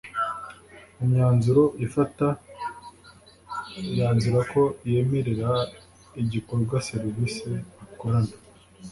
mu 0.97 1.05
myanzuro 1.11 1.63
ifata 1.85 2.27
yanzura 3.97 4.39
ko 4.51 4.61
yemerera 4.91 5.49
igikorwa 6.21 6.75
serivisi 6.89 7.43
bakorana 7.77 8.33